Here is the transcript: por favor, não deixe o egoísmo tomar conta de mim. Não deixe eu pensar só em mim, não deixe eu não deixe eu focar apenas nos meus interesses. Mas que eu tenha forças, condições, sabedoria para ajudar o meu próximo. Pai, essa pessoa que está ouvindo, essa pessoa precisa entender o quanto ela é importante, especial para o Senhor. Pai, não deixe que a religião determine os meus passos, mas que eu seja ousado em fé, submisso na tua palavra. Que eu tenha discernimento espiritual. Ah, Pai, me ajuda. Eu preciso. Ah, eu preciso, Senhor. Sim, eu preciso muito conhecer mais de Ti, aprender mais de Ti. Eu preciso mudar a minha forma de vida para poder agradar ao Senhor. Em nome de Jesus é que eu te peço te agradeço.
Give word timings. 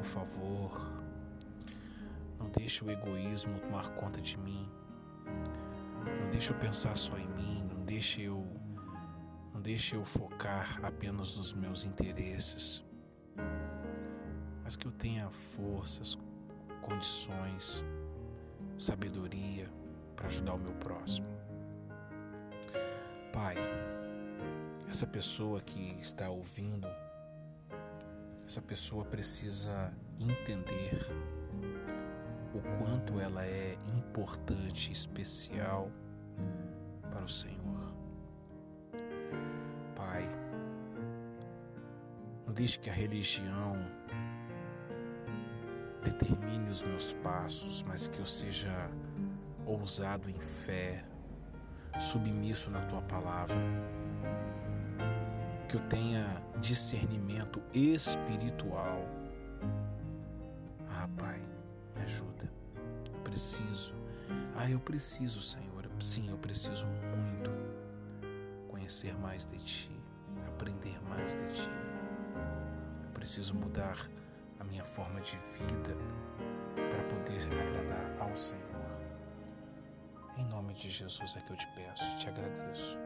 por 0.00 0.06
favor, 0.06 0.92
não 2.38 2.48
deixe 2.48 2.82
o 2.82 2.90
egoísmo 2.90 3.60
tomar 3.60 3.90
conta 3.90 4.18
de 4.18 4.38
mim. 4.38 4.66
Não 5.26 6.30
deixe 6.30 6.50
eu 6.50 6.56
pensar 6.56 6.96
só 6.96 7.18
em 7.18 7.28
mim, 7.28 7.68
não 7.70 7.84
deixe 7.84 8.22
eu 8.22 8.46
não 9.52 9.60
deixe 9.60 9.94
eu 9.94 10.02
focar 10.06 10.80
apenas 10.82 11.36
nos 11.36 11.52
meus 11.52 11.84
interesses. 11.84 12.82
Mas 14.64 14.74
que 14.74 14.86
eu 14.86 14.92
tenha 14.92 15.28
forças, 15.54 16.16
condições, 16.80 17.84
sabedoria 18.78 19.70
para 20.16 20.28
ajudar 20.28 20.54
o 20.54 20.58
meu 20.58 20.72
próximo. 20.76 21.28
Pai, 23.34 23.56
essa 24.88 25.06
pessoa 25.06 25.60
que 25.60 26.00
está 26.00 26.30
ouvindo, 26.30 26.88
essa 28.50 28.60
pessoa 28.60 29.04
precisa 29.04 29.94
entender 30.18 31.06
o 32.52 32.60
quanto 32.78 33.20
ela 33.20 33.46
é 33.46 33.76
importante, 33.96 34.90
especial 34.90 35.88
para 37.12 37.24
o 37.24 37.28
Senhor. 37.28 37.94
Pai, 39.94 40.24
não 42.44 42.52
deixe 42.52 42.76
que 42.80 42.90
a 42.90 42.92
religião 42.92 43.76
determine 46.02 46.70
os 46.70 46.82
meus 46.82 47.12
passos, 47.12 47.84
mas 47.84 48.08
que 48.08 48.18
eu 48.18 48.26
seja 48.26 48.90
ousado 49.64 50.28
em 50.28 50.40
fé, 50.40 51.04
submisso 52.00 52.68
na 52.68 52.80
tua 52.86 53.02
palavra. 53.02 53.54
Que 55.70 55.76
eu 55.76 55.80
tenha 55.82 56.26
discernimento 56.60 57.62
espiritual. 57.72 59.06
Ah, 60.90 61.08
Pai, 61.16 61.40
me 61.94 62.02
ajuda. 62.02 62.50
Eu 63.14 63.20
preciso. 63.20 63.94
Ah, 64.56 64.68
eu 64.68 64.80
preciso, 64.80 65.40
Senhor. 65.40 65.88
Sim, 66.00 66.28
eu 66.28 66.38
preciso 66.38 66.86
muito 66.86 67.52
conhecer 68.68 69.16
mais 69.18 69.46
de 69.46 69.58
Ti, 69.58 69.90
aprender 70.48 71.00
mais 71.08 71.36
de 71.36 71.46
Ti. 71.52 71.70
Eu 73.04 73.10
preciso 73.12 73.54
mudar 73.54 73.96
a 74.58 74.64
minha 74.64 74.84
forma 74.84 75.20
de 75.20 75.36
vida 75.56 75.96
para 76.74 77.04
poder 77.04 77.60
agradar 77.60 78.28
ao 78.28 78.36
Senhor. 78.36 78.60
Em 80.36 80.44
nome 80.46 80.74
de 80.74 80.90
Jesus 80.90 81.36
é 81.36 81.40
que 81.42 81.52
eu 81.52 81.56
te 81.56 81.68
peço 81.76 82.16
te 82.18 82.28
agradeço. 82.28 82.98